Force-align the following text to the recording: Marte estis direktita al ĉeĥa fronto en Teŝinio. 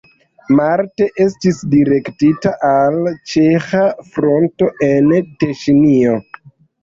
Marte 0.59 1.07
estis 1.25 1.59
direktita 1.73 2.53
al 2.69 2.97
ĉeĥa 3.33 3.83
fronto 4.15 4.71
en 4.89 5.11
Teŝinio. 5.45 6.17